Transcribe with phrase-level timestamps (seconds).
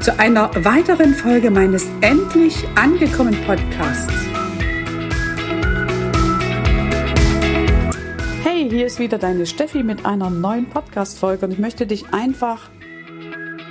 [0.00, 4.12] zu einer weiteren Folge meines Endlich angekommen Podcasts.
[8.42, 12.70] Hey, hier ist wieder deine Steffi mit einer neuen Podcast-Folge und ich möchte dich einfach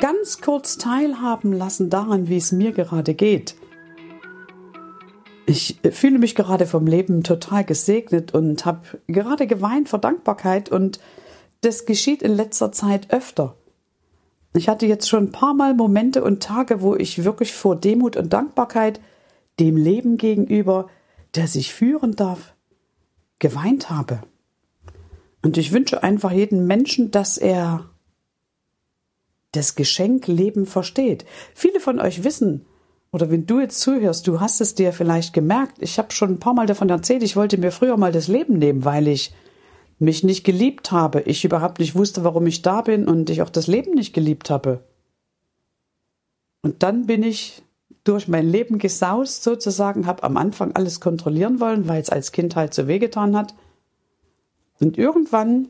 [0.02, 3.56] ganz kurz teilhaben lassen daran, wie es mir gerade geht.
[5.46, 11.00] Ich fühle mich gerade vom Leben total gesegnet und habe gerade geweint vor Dankbarkeit und
[11.62, 13.56] das geschieht in letzter Zeit öfter.
[14.56, 18.16] Ich hatte jetzt schon ein paar Mal Momente und Tage, wo ich wirklich vor Demut
[18.16, 19.02] und Dankbarkeit
[19.60, 20.90] dem Leben gegenüber,
[21.34, 22.54] das ich führen darf,
[23.40, 24.22] geweint habe.
[25.44, 27.90] Und ich wünsche einfach jedem Menschen, dass er
[29.52, 31.26] das Geschenk Leben versteht.
[31.54, 32.66] Viele von euch wissen,
[33.12, 36.40] oder wenn du jetzt zuhörst, du hast es dir vielleicht gemerkt, ich habe schon ein
[36.40, 39.34] paar Mal davon erzählt, ich wollte mir früher mal das Leben nehmen, weil ich
[40.00, 43.50] mich nicht geliebt habe, ich überhaupt nicht wusste, warum ich da bin und ich auch
[43.50, 44.82] das Leben nicht geliebt habe.
[46.62, 47.62] Und dann bin ich
[48.04, 52.56] durch mein Leben gesaust sozusagen, habe am Anfang alles kontrollieren wollen, weil es als Kind
[52.56, 53.56] halt so wehgetan hat.
[54.80, 55.70] Und irgendwann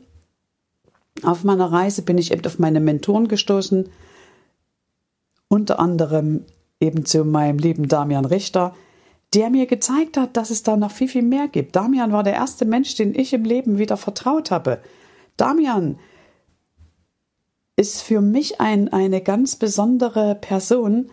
[1.22, 3.88] auf meiner Reise bin ich eben auf meine Mentoren gestoßen,
[5.48, 6.44] unter anderem
[6.80, 8.74] eben zu meinem lieben Damian Richter,
[9.36, 11.76] der mir gezeigt hat, dass es da noch viel, viel mehr gibt.
[11.76, 14.80] Damian war der erste Mensch, den ich im Leben wieder vertraut habe.
[15.36, 15.98] Damian
[17.76, 21.10] ist für mich ein, eine ganz besondere Person.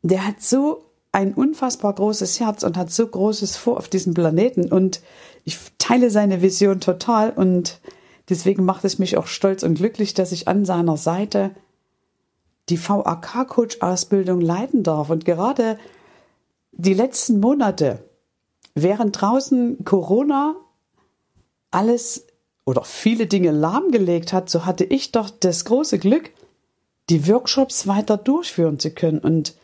[0.00, 4.72] Der hat so ein unfassbar großes Herz und hat so großes vor auf diesem Planeten
[4.72, 5.02] und
[5.44, 7.82] ich teile seine Vision total und
[8.30, 11.50] deswegen macht es mich auch stolz und glücklich, dass ich an seiner Seite
[12.70, 15.78] die VAK-Coach-Ausbildung leiten darf und gerade
[16.76, 18.08] die letzten Monate,
[18.74, 20.56] während draußen Corona
[21.70, 22.26] alles
[22.64, 26.30] oder viele Dinge lahmgelegt hat, so hatte ich doch das große Glück,
[27.10, 29.18] die Workshops weiter durchführen zu können.
[29.18, 29.54] Und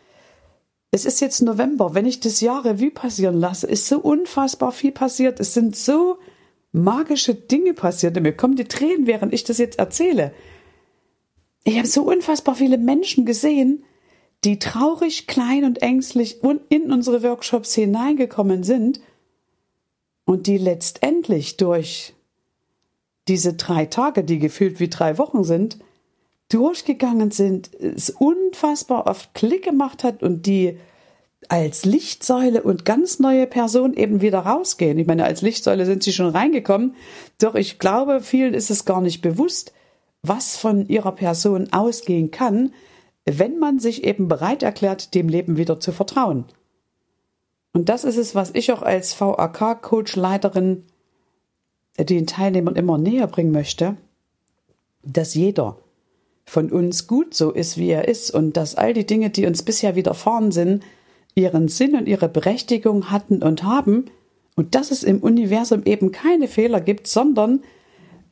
[0.91, 4.93] es ist jetzt November, wenn ich das Jahr Revue passieren lasse, ist so unfassbar viel
[4.93, 5.41] passiert.
[5.41, 6.19] Es sind so
[6.73, 8.17] magische Dinge passiert.
[8.17, 10.33] Und mir kommen die Tränen, während ich das jetzt erzähle.
[11.65, 13.85] Ich habe so unfassbar viele Menschen gesehen,
[14.45, 19.01] die traurig, klein und ängstlich in unsere Workshops hineingekommen sind
[20.25, 22.15] und die letztendlich durch
[23.29, 25.79] diese drei Tage, die gefühlt wie drei Wochen sind,
[26.49, 30.79] durchgegangen sind, es unfassbar oft Klick gemacht hat und die
[31.49, 34.99] als Lichtsäule und ganz neue Person eben wieder rausgehen.
[34.99, 36.97] Ich meine, als Lichtsäule sind sie schon reingekommen,
[37.39, 39.73] doch ich glaube, vielen ist es gar nicht bewusst,
[40.23, 42.73] was von ihrer Person ausgehen kann,
[43.39, 46.45] wenn man sich eben bereit erklärt, dem Leben wieder zu vertrauen.
[47.73, 50.85] Und das ist es, was ich auch als VAK-Coach-Leiterin
[51.99, 53.97] den Teilnehmern immer näher bringen möchte,
[55.03, 55.79] dass jeder
[56.45, 59.63] von uns gut so ist, wie er ist und dass all die Dinge, die uns
[59.63, 60.83] bisher widerfahren sind,
[61.35, 64.07] ihren Sinn und ihre Berechtigung hatten und haben
[64.57, 67.63] und dass es im Universum eben keine Fehler gibt, sondern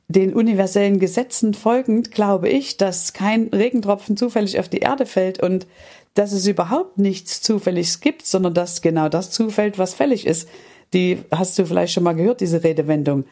[0.08, 5.66] den universellen Gesetzen folgend glaube ich, dass kein Regentropfen zufällig auf die Erde fällt und
[6.14, 10.48] dass es überhaupt nichts Zufälliges gibt, sondern dass genau das zufällt, was fällig ist.
[10.94, 13.24] Die hast du vielleicht schon mal gehört, diese Redewendung.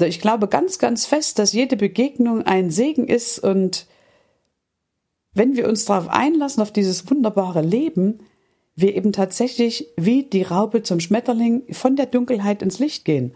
[0.00, 3.86] Ich glaube ganz, ganz fest, dass jede Begegnung ein Segen ist und
[5.34, 8.18] wenn wir uns darauf einlassen, auf dieses wunderbare Leben,
[8.74, 13.34] wir eben tatsächlich wie die Raupe zum Schmetterling von der Dunkelheit ins Licht gehen.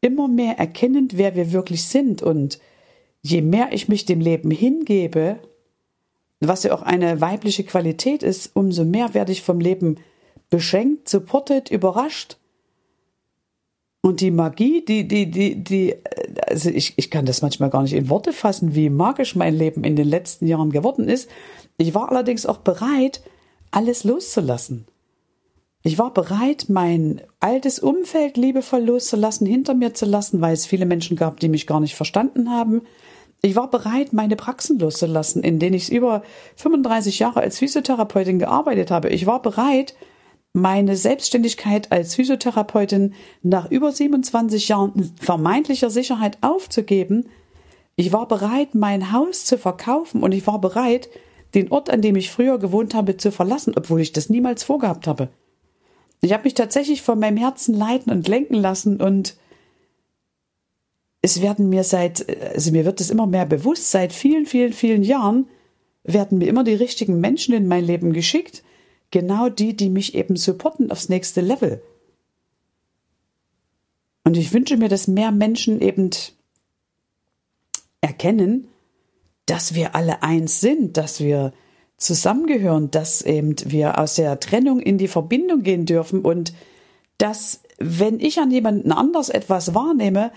[0.00, 2.58] Immer mehr erkennend, wer wir wirklich sind und
[3.22, 5.38] je mehr ich mich dem Leben hingebe,
[6.40, 9.96] was ja auch eine weibliche Qualität ist, umso mehr werde ich vom Leben
[10.50, 12.36] beschenkt, supportet, überrascht.
[14.02, 15.96] Und die Magie, die, die, die, die,
[16.46, 19.82] also ich, ich kann das manchmal gar nicht in Worte fassen, wie magisch mein Leben
[19.82, 21.28] in den letzten Jahren geworden ist.
[21.76, 23.22] Ich war allerdings auch bereit,
[23.72, 24.86] alles loszulassen.
[25.86, 30.84] Ich war bereit, mein altes Umfeld liebevoll loszulassen, hinter mir zu lassen, weil es viele
[30.84, 32.82] Menschen gab, die mich gar nicht verstanden haben.
[33.40, 36.24] Ich war bereit, meine Praxen loszulassen, in denen ich über
[36.56, 39.10] 35 Jahre als Physiotherapeutin gearbeitet habe.
[39.10, 39.94] Ich war bereit,
[40.52, 47.28] meine Selbstständigkeit als Physiotherapeutin nach über 27 Jahren vermeintlicher Sicherheit aufzugeben.
[47.94, 51.08] Ich war bereit, mein Haus zu verkaufen und ich war bereit,
[51.54, 55.06] den Ort, an dem ich früher gewohnt habe, zu verlassen, obwohl ich das niemals vorgehabt
[55.06, 55.28] habe.
[56.20, 59.36] Ich habe mich tatsächlich von meinem Herzen leiten und lenken lassen und
[61.22, 65.02] es werden mir seit, also mir wird es immer mehr bewusst, seit vielen, vielen, vielen
[65.02, 65.48] Jahren
[66.04, 68.62] werden mir immer die richtigen Menschen in mein Leben geschickt,
[69.10, 71.82] genau die, die mich eben supporten aufs nächste Level.
[74.24, 76.10] Und ich wünsche mir, dass mehr Menschen eben
[78.00, 78.68] erkennen,
[79.46, 81.52] dass wir alle eins sind, dass wir
[81.96, 86.52] zusammengehören, dass eben wir aus der Trennung in die Verbindung gehen dürfen und
[87.18, 90.30] dass, wenn ich an jemanden anders etwas wahrnehme,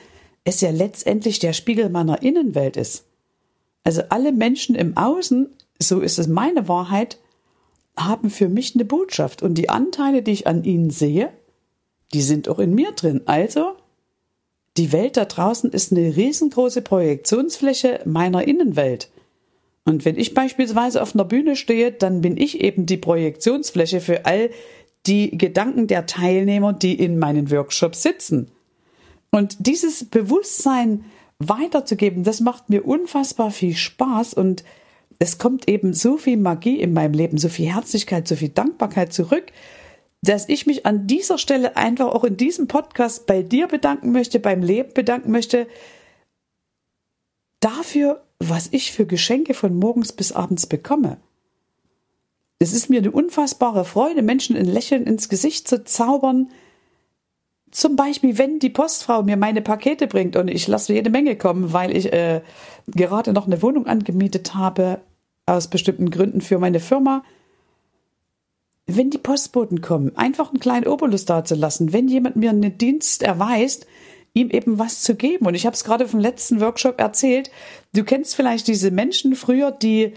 [0.45, 3.05] es ja letztendlich der Spiegel meiner Innenwelt ist.
[3.83, 7.19] Also alle Menschen im Außen, so ist es meine Wahrheit,
[7.97, 11.31] haben für mich eine Botschaft und die Anteile, die ich an ihnen sehe,
[12.13, 13.21] die sind auch in mir drin.
[13.25, 13.73] Also
[14.77, 19.09] die Welt da draußen ist eine riesengroße Projektionsfläche meiner Innenwelt.
[19.89, 24.27] Und wenn ich beispielsweise auf einer Bühne stehe, dann bin ich eben die Projektionsfläche für
[24.27, 24.51] all
[25.07, 28.51] die Gedanken der Teilnehmer, die in meinen Workshops sitzen.
[29.31, 31.05] Und dieses Bewusstsein
[31.39, 34.63] weiterzugeben, das macht mir unfassbar viel Spaß und
[35.17, 39.11] es kommt eben so viel Magie in meinem Leben, so viel Herzlichkeit, so viel Dankbarkeit
[39.11, 39.45] zurück,
[40.21, 44.39] dass ich mich an dieser Stelle einfach auch in diesem Podcast bei dir bedanken möchte,
[44.39, 45.65] beim Leben bedanken möchte,
[47.59, 51.17] dafür, was ich für Geschenke von morgens bis abends bekomme.
[52.57, 56.49] Es ist mir eine unfassbare Freude, Menschen ein Lächeln ins Gesicht zu zaubern.
[57.71, 61.71] Zum Beispiel, wenn die Postfrau mir meine Pakete bringt und ich lasse jede Menge kommen,
[61.71, 62.41] weil ich äh,
[62.87, 64.99] gerade noch eine Wohnung angemietet habe,
[65.45, 67.23] aus bestimmten Gründen für meine Firma
[68.95, 73.85] wenn die Postboten kommen, einfach einen kleinen Obolus dazulassen, wenn jemand mir einen Dienst erweist,
[74.33, 75.45] ihm eben was zu geben.
[75.45, 77.51] Und ich habe es gerade vom letzten Workshop erzählt.
[77.93, 80.13] Du kennst vielleicht diese Menschen früher, die,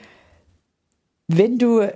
[1.29, 1.89] wenn du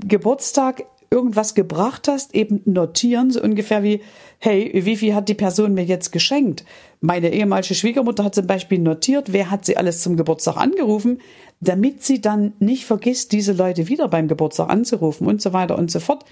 [0.00, 0.84] Geburtstag
[1.14, 4.00] irgendwas gebracht hast, eben notieren, so ungefähr wie,
[4.40, 6.64] hey, wie viel hat die Person mir jetzt geschenkt?
[7.00, 11.20] Meine ehemalige Schwiegermutter hat zum Beispiel notiert, wer hat sie alles zum Geburtstag angerufen,
[11.60, 15.90] damit sie dann nicht vergisst, diese Leute wieder beim Geburtstag anzurufen und so weiter und
[15.90, 16.24] so fort.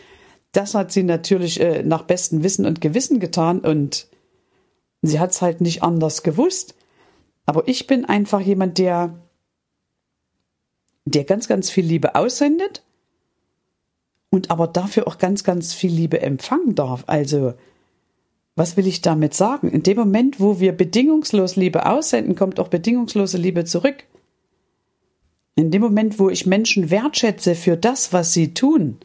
[0.50, 4.08] Das hat sie natürlich äh, nach bestem Wissen und Gewissen getan und
[5.02, 6.74] sie hat es halt nicht anders gewusst.
[7.44, 9.18] Aber ich bin einfach jemand, der,
[11.04, 12.82] der ganz, ganz viel Liebe aussendet
[14.30, 17.04] und aber dafür auch ganz, ganz viel Liebe empfangen darf.
[17.08, 17.54] Also,
[18.54, 19.70] was will ich damit sagen?
[19.70, 24.04] In dem Moment, wo wir bedingungslos Liebe aussenden, kommt auch bedingungslose Liebe zurück.
[25.54, 28.98] In dem Moment, wo ich Menschen wertschätze für das, was sie tun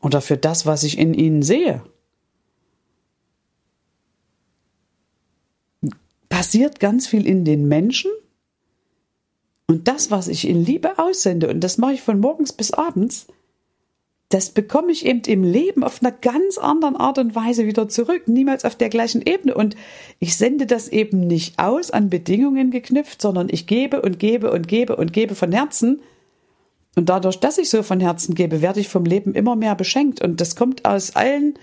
[0.00, 1.82] oder für das, was ich in ihnen sehe,
[6.42, 8.10] passiert ganz viel in den Menschen.
[9.68, 13.28] Und das, was ich in Liebe aussende, und das mache ich von morgens bis abends,
[14.28, 18.26] das bekomme ich eben im Leben auf einer ganz anderen Art und Weise wieder zurück,
[18.26, 19.54] niemals auf der gleichen Ebene.
[19.54, 19.76] Und
[20.18, 24.66] ich sende das eben nicht aus an Bedingungen geknüpft, sondern ich gebe und gebe und
[24.66, 26.02] gebe und gebe von Herzen.
[26.96, 30.20] Und dadurch, dass ich so von Herzen gebe, werde ich vom Leben immer mehr beschenkt.
[30.20, 31.54] Und das kommt aus allen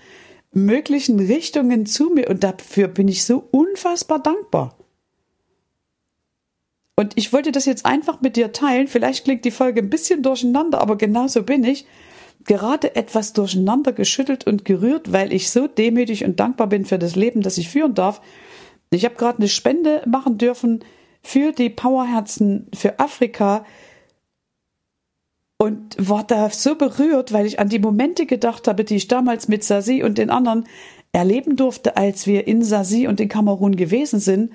[0.52, 2.28] möglichen Richtungen zu mir.
[2.28, 4.76] Und dafür bin ich so unfassbar dankbar.
[6.96, 8.86] Und ich wollte das jetzt einfach mit dir teilen.
[8.86, 11.86] Vielleicht klingt die Folge ein bisschen durcheinander, aber genauso bin ich
[12.44, 17.16] gerade etwas durcheinander geschüttelt und gerührt, weil ich so demütig und dankbar bin für das
[17.16, 18.20] Leben, das ich führen darf.
[18.90, 20.84] Ich habe gerade eine Spende machen dürfen
[21.22, 23.64] für die Powerherzen für Afrika.
[25.60, 29.46] Und war da so berührt, weil ich an die Momente gedacht habe, die ich damals
[29.46, 30.64] mit Sasi und den anderen
[31.12, 34.54] erleben durfte, als wir in Sasi und in Kamerun gewesen sind.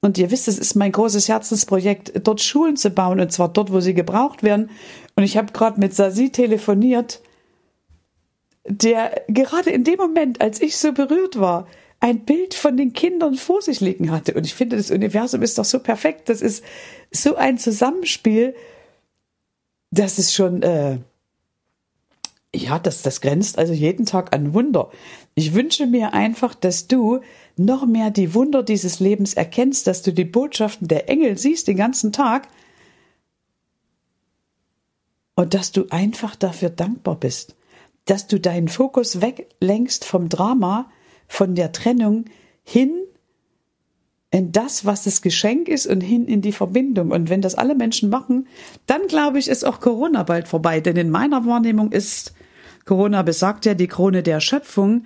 [0.00, 3.72] Und ihr wisst, es ist mein großes Herzensprojekt, dort Schulen zu bauen, und zwar dort,
[3.72, 4.70] wo sie gebraucht werden.
[5.14, 7.22] Und ich habe gerade mit Sasi telefoniert,
[8.66, 11.68] der gerade in dem Moment, als ich so berührt war,
[12.00, 14.34] ein Bild von den Kindern vor sich liegen hatte.
[14.34, 16.28] Und ich finde, das Universum ist doch so perfekt.
[16.28, 16.64] Das ist
[17.12, 18.56] so ein Zusammenspiel
[19.90, 20.98] das ist schon, äh,
[22.54, 24.90] ja, das, das grenzt also jeden Tag an Wunder.
[25.34, 27.20] Ich wünsche mir einfach, dass du
[27.56, 31.76] noch mehr die Wunder dieses Lebens erkennst, dass du die Botschaften der Engel siehst den
[31.76, 32.48] ganzen Tag
[35.34, 37.56] und dass du einfach dafür dankbar bist,
[38.04, 40.90] dass du deinen Fokus weglenkst vom Drama,
[41.28, 42.24] von der Trennung
[42.64, 42.99] hin
[44.30, 47.10] in das, was das Geschenk ist und hin in die Verbindung.
[47.10, 48.46] Und wenn das alle Menschen machen,
[48.86, 50.80] dann glaube ich, ist auch Corona bald vorbei.
[50.80, 52.32] Denn in meiner Wahrnehmung ist
[52.84, 55.04] Corona besagt ja die Krone der Schöpfung.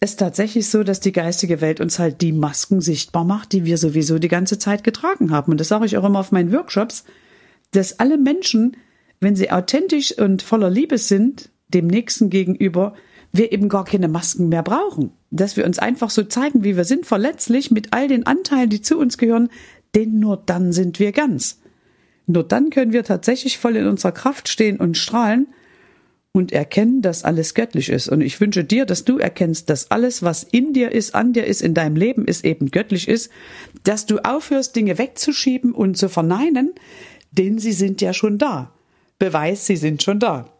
[0.00, 3.78] Ist tatsächlich so, dass die geistige Welt uns halt die Masken sichtbar macht, die wir
[3.78, 5.52] sowieso die ganze Zeit getragen haben.
[5.52, 7.04] Und das sage ich auch immer auf meinen Workshops,
[7.70, 8.76] dass alle Menschen,
[9.20, 12.94] wenn sie authentisch und voller Liebe sind, dem Nächsten gegenüber,
[13.32, 15.10] wir eben gar keine Masken mehr brauchen.
[15.30, 18.82] Dass wir uns einfach so zeigen, wie wir sind, verletzlich mit all den Anteilen, die
[18.82, 19.48] zu uns gehören,
[19.94, 21.60] denn nur dann sind wir ganz.
[22.26, 25.48] Nur dann können wir tatsächlich voll in unserer Kraft stehen und strahlen
[26.32, 28.08] und erkennen, dass alles göttlich ist.
[28.08, 31.44] Und ich wünsche dir, dass du erkennst, dass alles, was in dir ist, an dir
[31.44, 33.30] ist, in deinem Leben ist, eben göttlich ist,
[33.84, 36.72] dass du aufhörst, Dinge wegzuschieben und zu verneinen,
[37.32, 38.72] denn sie sind ja schon da.
[39.18, 40.51] Beweis, sie sind schon da.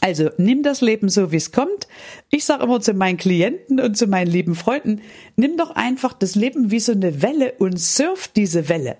[0.00, 1.88] Also nimm das Leben so, wie es kommt.
[2.30, 5.00] Ich sage immer zu meinen Klienten und zu meinen lieben Freunden,
[5.36, 8.96] nimm doch einfach das Leben wie so eine Welle und surf diese Welle.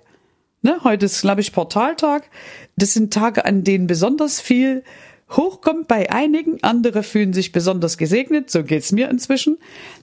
[0.62, 2.28] Ne, heute ist, glaube ich, Portaltag.
[2.76, 4.82] Das sind Tage, an denen besonders viel
[5.30, 6.62] hochkommt bei einigen.
[6.62, 8.50] Andere fühlen sich besonders gesegnet.
[8.50, 9.58] So geht's mir inzwischen.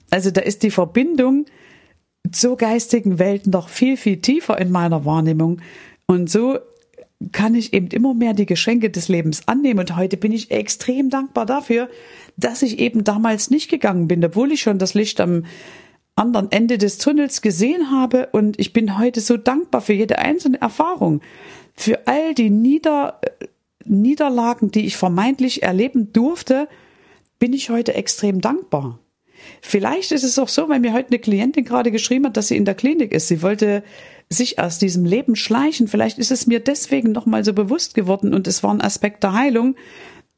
[0.08, 1.44] Also da ist die Verbindung
[2.32, 5.60] zur geistigen Welt noch viel, viel tiefer in meiner Wahrnehmung.
[6.06, 6.58] Und so
[7.32, 9.80] kann ich eben immer mehr die Geschenke des Lebens annehmen.
[9.80, 11.88] Und heute bin ich extrem dankbar dafür,
[12.36, 15.44] dass ich eben damals nicht gegangen bin, obwohl ich schon das Licht am
[16.14, 18.28] anderen Ende des Tunnels gesehen habe.
[18.32, 21.20] Und ich bin heute so dankbar für jede einzelne Erfahrung,
[21.74, 23.20] für all die Nieder
[23.88, 26.68] Niederlagen, die ich vermeintlich erleben durfte,
[27.38, 28.98] bin ich heute extrem dankbar.
[29.60, 32.56] Vielleicht ist es auch so, weil mir heute eine Klientin gerade geschrieben hat, dass sie
[32.56, 33.28] in der Klinik ist.
[33.28, 33.84] Sie wollte
[34.28, 35.88] sich aus diesem Leben schleichen.
[35.88, 39.32] Vielleicht ist es mir deswegen nochmal so bewusst geworden und es war ein Aspekt der
[39.32, 39.76] Heilung.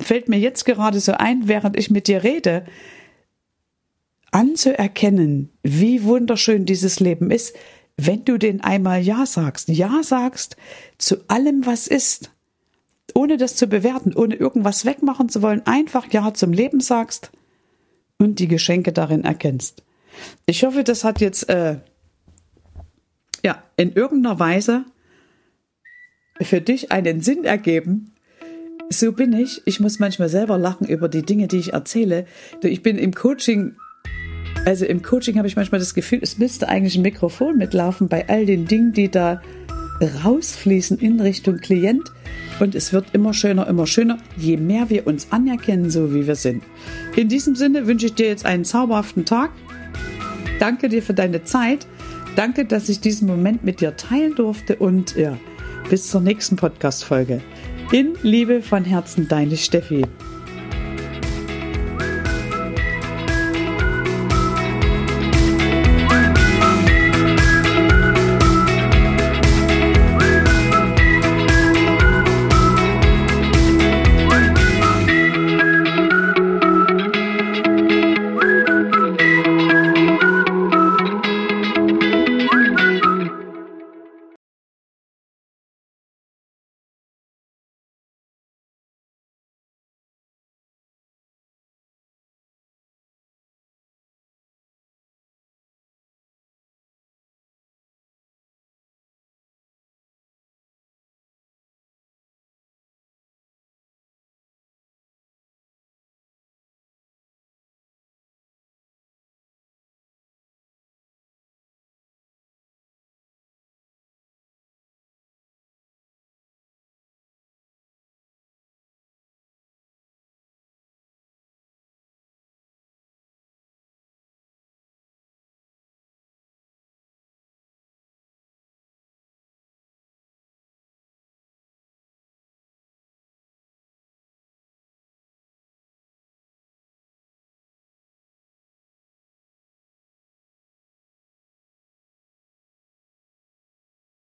[0.01, 2.67] Fällt mir jetzt gerade so ein, während ich mit dir rede,
[4.31, 7.57] anzuerkennen, wie wunderschön dieses Leben ist,
[7.97, 9.69] wenn du den einmal Ja sagst.
[9.69, 10.57] Ja sagst
[10.99, 12.31] zu allem, was ist.
[13.15, 17.33] Ohne das zu bewerten, ohne irgendwas wegmachen zu wollen, einfach Ja zum Leben sagst
[18.19, 19.83] und die Geschenke darin erkennst.
[20.47, 21.79] Ich hoffe, das hat jetzt äh,
[23.45, 24.85] ja, in irgendeiner Weise
[26.41, 28.13] für dich einen Sinn ergeben.
[28.91, 29.63] So bin ich.
[29.67, 32.27] Ich muss manchmal selber lachen über die Dinge, die ich erzähle.
[32.63, 33.77] Ich bin im Coaching,
[34.65, 38.29] also im Coaching habe ich manchmal das Gefühl, es müsste eigentlich ein Mikrofon mitlaufen bei
[38.29, 39.43] all den Dingen, die da
[40.25, 42.11] rausfließen in Richtung Klient.
[42.61, 46.35] Und es wird immer schöner, immer schöner, je mehr wir uns anerkennen, so wie wir
[46.35, 46.65] sind.
[47.15, 49.51] In diesem Sinne wünsche ich dir jetzt einen zauberhaften Tag.
[50.59, 51.87] Danke dir für deine Zeit.
[52.37, 55.37] Danke, dass ich diesen Moment mit dir teilen durfte und ja,
[55.91, 57.41] bis zur nächsten Podcast-Folge.
[57.91, 60.05] In Liebe von Herzen, deine Steffi.